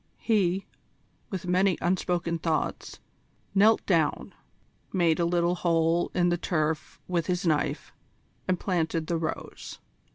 [0.17, 0.65] He,
[1.29, 2.99] with many unspoken thoughts,
[3.53, 4.33] knelt down,
[4.91, 7.93] made a little hole in the turf with his knife,
[8.47, 9.77] and planted the rose.